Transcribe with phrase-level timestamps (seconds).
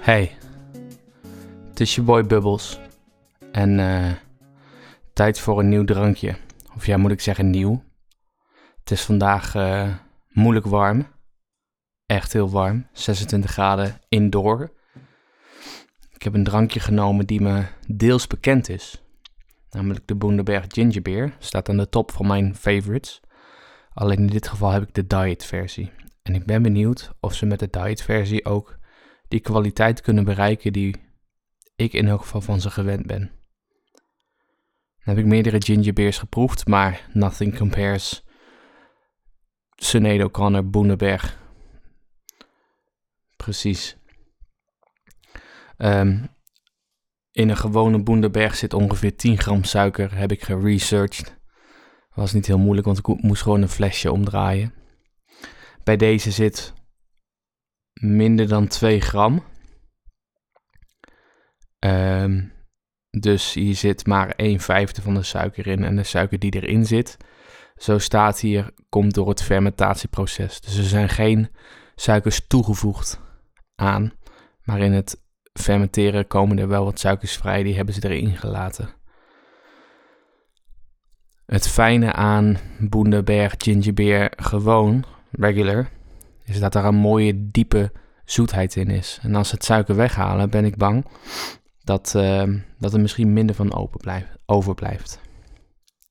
[0.00, 0.36] Hey,
[1.68, 2.80] het is je boy Bubbles.
[3.52, 4.12] En eh,
[5.12, 6.36] tijd voor een nieuw drankje.
[6.76, 7.84] Of ja, moet ik zeggen nieuw.
[8.78, 9.94] Het is vandaag eh,
[10.28, 11.06] moeilijk warm.
[12.06, 12.86] Echt heel warm.
[12.92, 14.72] 26 graden indoor.
[16.12, 19.02] Ik heb een drankje genomen die me deels bekend is.
[19.70, 21.36] Namelijk de Bundaberg Ginger Beer.
[21.38, 23.20] Staat aan de top van mijn favorites.
[23.92, 25.90] Alleen in dit geval heb ik de diet versie.
[26.22, 28.78] En ik ben benieuwd of ze met de diet versie ook
[29.30, 30.96] die kwaliteit kunnen bereiken die
[31.76, 33.30] ik in elk geval van ze gewend ben.
[35.04, 38.24] Dan heb ik meerdere ginger beers geproefd, maar nothing compares
[39.74, 41.38] Sinead O'Connor Boeneberg.
[43.36, 43.96] Precies.
[45.76, 46.24] Ehm,
[47.32, 51.38] in een gewone Boenderberg zit ongeveer 10 gram suiker, heb ik geresearched.
[52.14, 54.74] Was niet heel moeilijk, want ik moest gewoon een flesje omdraaien.
[55.84, 56.72] Bij deze zit
[58.00, 59.42] minder dan 2 gram.
[61.78, 62.44] Ehm,
[63.10, 65.84] dus hier zit maar 1 vijfde van de suiker in.
[65.84, 67.16] En de suiker die erin zit,
[67.76, 70.60] zo staat hier, komt door het fermentatieproces.
[70.60, 71.50] Dus er zijn geen
[71.94, 73.20] suikers toegevoegd
[73.74, 74.12] aan.
[74.62, 78.88] Maar in het fermenteren komen er wel wat suikers vrij, die hebben ze erin gelaten.
[81.46, 85.88] Het fijne aan Bundaberg Gingerbeer gewoon, regular,
[86.50, 87.92] is dat er een mooie diepe
[88.24, 89.18] zoetheid in is.
[89.22, 91.06] En als ze het suiker weghalen, ben ik bang
[91.84, 95.20] dat, uh, dat er misschien minder van open blijft, overblijft.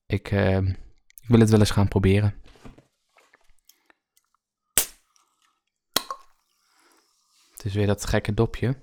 [0.06, 0.58] Ik, uh,
[1.22, 2.34] ik wil het wel eens gaan proberen.
[7.52, 8.76] Het is weer dat gekke dopje.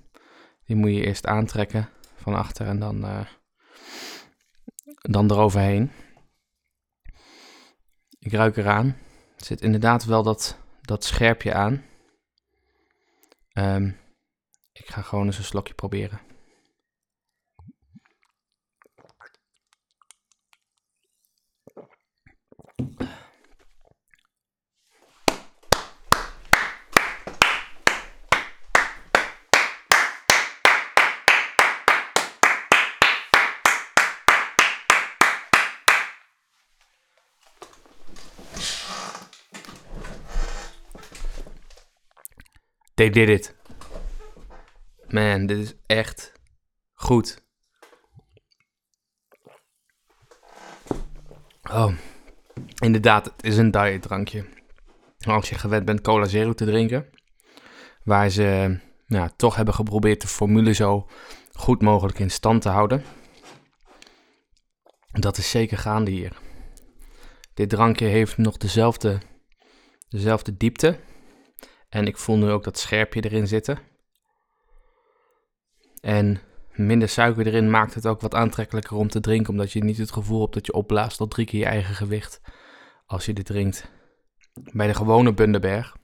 [0.65, 3.25] Die moet je eerst aantrekken van achter en dan, uh,
[5.01, 5.91] dan eroverheen.
[8.19, 8.85] Ik ruik eraan.
[9.37, 11.85] Er zit inderdaad wel dat, dat scherpje aan.
[13.53, 13.99] Um,
[14.73, 16.19] ik ga gewoon eens een slokje proberen.
[42.97, 43.55] They did it.
[45.07, 46.31] Man, dit is echt
[46.93, 47.45] goed.
[51.71, 51.93] Oh,
[52.79, 54.45] inderdaad, het is een diet drankje.
[55.19, 57.09] Als je gewend bent cola zero te drinken,
[58.03, 61.09] waar ze nou, toch hebben geprobeerd de formule zo
[61.53, 63.03] goed mogelijk in stand te houden.
[65.11, 66.37] Dat is zeker gaande hier.
[67.53, 69.17] Dit drankje heeft nog dezelfde,
[70.09, 70.99] dezelfde diepte.
[71.89, 73.79] En ik voel nu ook dat scherpje erin zitten.
[76.01, 79.97] En minder suiker erin maakt het ook wat aantrekkelijker om te drinken, omdat je niet
[79.97, 82.41] het gevoel hebt dat je opblaast tot drie keer je eigen gewicht
[83.05, 83.91] als je dit drinkt.
[84.53, 85.95] Bij de gewone Bundaberg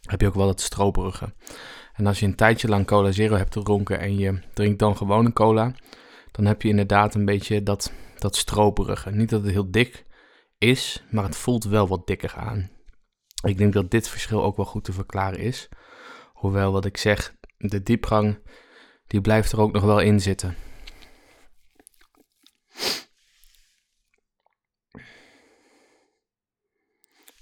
[0.00, 1.34] heb je ook wel het stroperige.
[1.92, 5.32] En als je een tijdje lang cola zero hebt gedronken en je drinkt dan gewone
[5.32, 5.74] cola,
[6.30, 9.10] dan heb je inderdaad een beetje dat, dat stroperige.
[9.10, 10.04] Niet dat het heel dik
[10.58, 12.70] is, maar het voelt wel wat dikker aan.
[13.46, 15.68] Ik denk dat dit verschil ook wel goed te verklaren is.
[16.32, 18.38] Hoewel wat ik zeg, de diepgang,
[19.06, 20.56] die blijft er ook nog wel in zitten.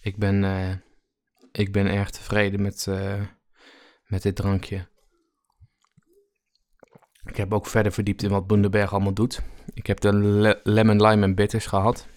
[0.00, 0.74] Ik ben, uh,
[1.52, 3.22] ik ben erg tevreden met, uh,
[4.04, 4.88] met dit drankje.
[7.24, 9.42] Ik heb ook verder verdiept in wat Bundaberg allemaal doet.
[9.74, 12.08] Ik heb de le lemon, lime en bitters gehad.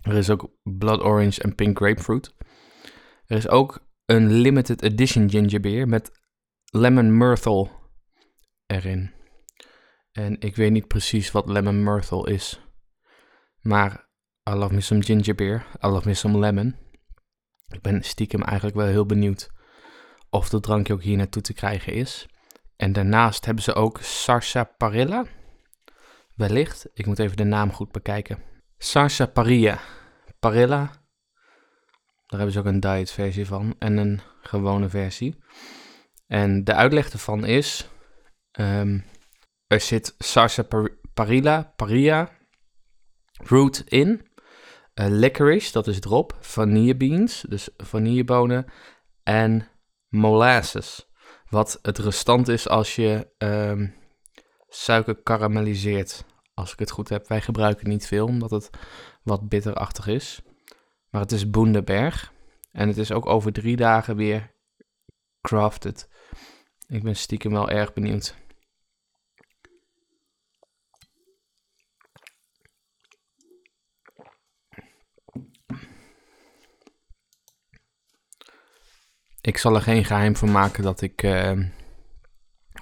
[0.00, 2.34] Er is ook blood orange en pink grapefruit.
[3.32, 6.10] Er is ook een limited edition ginger beer met
[6.64, 7.70] lemon myrtle
[8.66, 9.12] erin.
[10.12, 12.60] En ik weet niet precies wat lemon myrtle is.
[13.60, 14.08] Maar
[14.50, 15.66] I love me some ginger beer.
[15.84, 16.76] I love me some lemon.
[17.68, 19.50] Ik ben stiekem eigenlijk wel heel benieuwd
[20.30, 22.28] of dat drankje ook hier naartoe te krijgen is.
[22.76, 25.24] En daarnaast hebben ze ook sarsaparilla.
[26.34, 26.88] Wellicht.
[26.94, 28.42] Ik moet even de naam goed bekijken.
[28.78, 29.78] Sarsaparilla.
[30.38, 31.01] Parilla
[32.32, 35.36] daar hebben ze ook een diet versie van en een gewone versie.
[36.26, 37.88] En de uitleg ervan is,
[38.60, 39.04] um,
[39.66, 42.30] er zit sarsaparilla, paria,
[43.32, 44.08] root in,
[44.94, 48.72] uh, licorice, dat is drop, vanillebeans, dus vanillebonen,
[49.22, 49.68] en
[50.08, 51.10] molasses.
[51.48, 53.94] Wat het restant is als je um,
[54.68, 56.24] suiker karamelliseert.
[56.54, 58.70] Als ik het goed heb, wij gebruiken niet veel, omdat het
[59.22, 60.42] wat bitterachtig is.
[61.12, 62.32] Maar het is Boenderberg.
[62.70, 64.54] En het is ook over drie dagen weer
[65.40, 66.08] crafted.
[66.86, 68.34] Ik ben stiekem wel erg benieuwd.
[79.40, 81.66] Ik zal er geen geheim van maken dat ik, uh,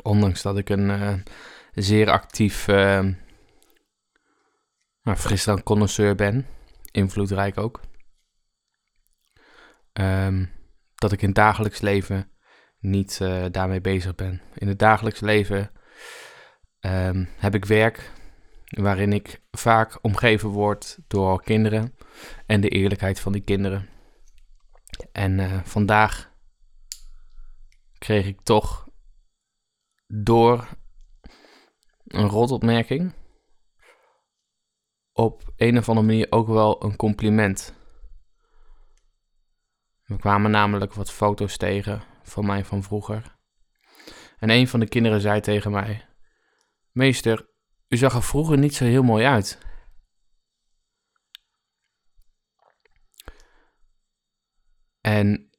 [0.03, 1.15] ondanks dat ik een uh,
[1.73, 3.07] zeer actief uh,
[5.03, 6.47] nou, ben,
[6.91, 7.81] invloedrijk ook,
[9.93, 10.51] um,
[10.95, 12.31] dat ik in het dagelijks leven
[12.79, 13.19] niet
[13.51, 14.43] daarmee bezig ben.
[14.55, 15.71] In het dagelijks leven
[16.81, 18.13] um, heb ik werk
[18.65, 21.95] waarin ik vaak omgeven word door kinderen
[22.47, 23.89] en de eerlijkheid van die kinderen.
[25.13, 26.33] En vandaag
[27.99, 28.89] kreeg ik toch
[30.07, 30.69] door
[32.05, 33.13] een rotopmerking
[35.13, 37.75] op een of andere manier ook wel een compliment.
[40.11, 43.37] We kwamen namelijk wat foto's tegen van mij van vroeger.
[44.39, 46.07] En een van de kinderen zei tegen mij:
[46.91, 47.49] Meester,
[47.89, 49.59] u zag er vroeger niet zo heel mooi uit.
[55.01, 55.51] En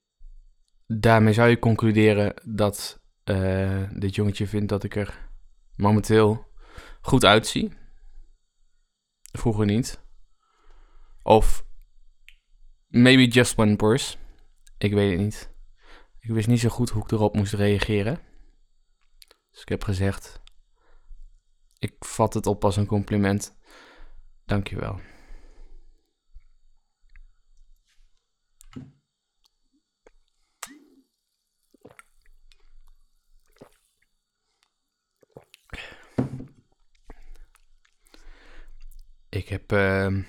[0.87, 5.29] daarmee zou je concluderen dat uh, dit jongetje vindt dat ik er
[5.75, 6.45] momenteel
[7.01, 7.73] goed uitzie.
[9.31, 10.03] Vroeger niet.
[11.23, 11.65] Of
[12.87, 14.19] maybe just one purse.
[14.83, 15.49] Ik weet het niet.
[16.19, 18.19] Ik wist niet zo goed hoe ik erop moest reageren.
[19.51, 20.41] Dus ik heb gezegd:
[21.79, 23.57] Ik vat het op als een compliment.
[24.45, 24.99] Dankjewel.
[39.29, 40.23] Ik heb uh,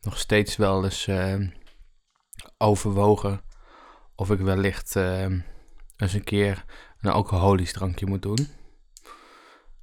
[0.00, 1.48] nog steeds wel eens uh,
[2.62, 3.40] overwogen
[4.14, 5.22] of ik wellicht uh,
[5.96, 6.64] eens een keer
[7.00, 8.48] een alcoholisch drankje moet doen.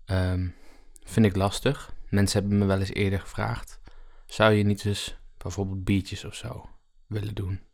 [0.06, 0.56] Um,
[1.04, 1.94] vind ik lastig.
[2.10, 3.80] Mensen hebben me wel eens eerder gevraagd:
[4.26, 6.70] zou je niet eens bijvoorbeeld biertjes of zo
[7.08, 7.68] willen doen?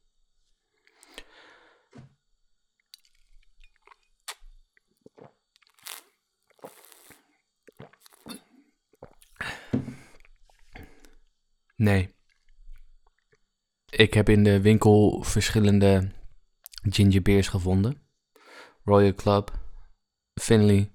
[11.75, 12.14] Nee.
[13.95, 16.11] Ik heb in de winkel verschillende
[16.89, 18.01] ginger beers gevonden.
[18.83, 19.59] Royal Club,
[20.33, 20.91] Finley,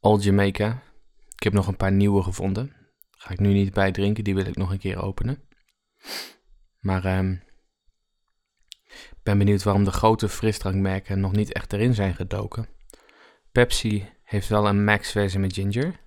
[0.00, 0.82] Old Jamaica.
[1.34, 2.76] Ik heb nog een paar nieuwe gevonden.
[3.10, 5.42] Ga ik nu niet bij drinken, die wil ik nog een keer openen.
[6.78, 7.24] Maar
[8.84, 12.68] ik ben benieuwd waarom de grote frisdrankmerken nog niet echt erin zijn gedoken.
[13.52, 16.00] Pepsi heeft wel een max versie met ginger.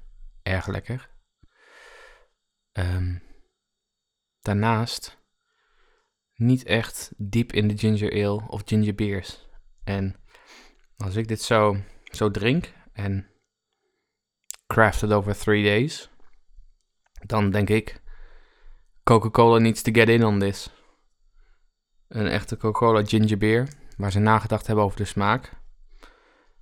[0.43, 1.09] Erg lekker.
[2.73, 3.21] Um,
[4.39, 5.23] daarnaast
[6.35, 9.47] niet echt diep in de ginger ale of ginger beers.
[9.83, 10.15] En
[10.97, 13.27] als ik dit zo, zo drink en
[14.67, 16.09] crafted over three days,
[17.25, 18.01] dan denk ik,
[19.03, 20.69] Coca-Cola needs to get in on this.
[22.07, 23.67] Een echte Coca-Cola ginger beer,
[23.97, 25.51] waar ze nagedacht hebben over de smaak.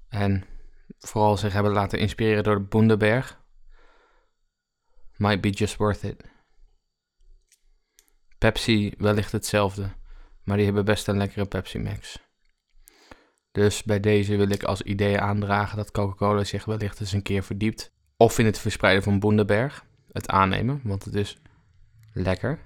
[0.09, 0.43] En
[0.99, 3.41] vooral zich hebben laten inspireren door de Bundaberg.
[5.15, 6.32] Might be just worth it.
[8.43, 9.89] Pepsi wellicht hetzelfde,
[10.43, 12.19] maar die hebben best een lekkere Pepsi Max.
[13.51, 17.43] Dus bij deze wil ik als idee aandragen dat Coca-Cola zich wellicht eens een keer
[17.43, 17.91] verdiept.
[18.17, 21.37] Of in het verspreiden van Bundaberg, het aannemen, want het is
[22.13, 22.59] lekker.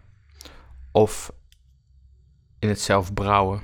[0.92, 1.34] Of
[2.60, 3.64] in het zelf brouwen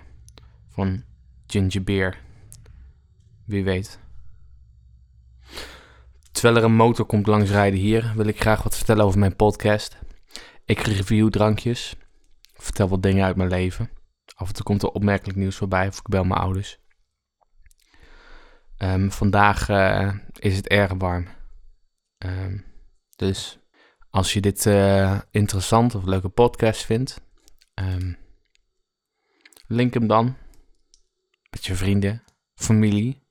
[0.70, 1.03] van
[1.48, 2.20] ginger beer.
[3.46, 4.00] Wie weet.
[6.32, 9.98] Terwijl er een motor komt langsrijden hier, wil ik graag wat vertellen over mijn podcast.
[10.65, 11.96] Ik review drankjes
[12.53, 13.89] vertel wat dingen uit mijn leven.
[14.36, 16.79] Af en toe komt er opmerkelijk nieuws voorbij of ik bel mijn ouders.
[18.77, 21.27] Um, vandaag uh, is het erg warm.
[22.17, 22.65] Um,
[23.15, 23.60] dus
[24.10, 27.22] als je dit uh, interessant of leuke podcast vindt,
[27.74, 28.17] um,
[29.67, 30.36] link hem dan
[31.50, 32.24] met je vrienden,
[32.55, 33.27] familie,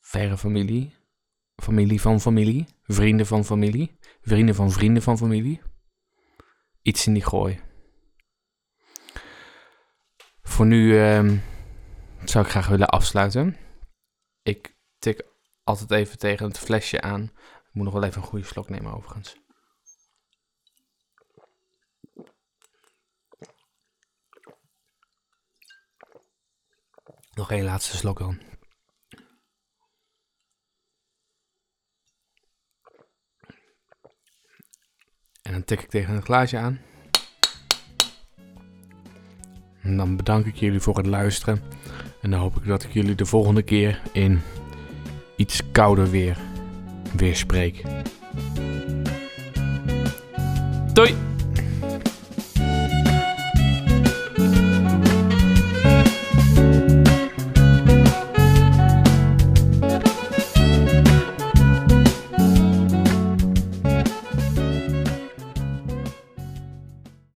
[0.00, 0.94] verre familie,
[1.56, 5.60] familie van familie, vrienden van familie, vrienden van vrienden van familie
[6.86, 7.60] iets in die gooi.
[10.42, 11.32] Voor nu uh,
[12.24, 13.56] zou ik graag willen afsluiten.
[14.42, 15.24] Ik tik
[15.64, 17.22] altijd even tegen het flesje aan.
[17.66, 19.36] Ik moet nog wel even een goede slok nemen overigens.
[27.34, 28.55] Nog één laatste slok dan.
[35.46, 36.80] En dan tik ik tegen het glaasje aan.
[39.82, 41.62] En dan bedank ik jullie voor het luisteren.
[42.22, 44.40] En dan hoop ik dat ik jullie de volgende keer in
[45.36, 46.38] iets kouder weer
[47.16, 47.82] weer spreek.
[50.92, 51.35] Doei!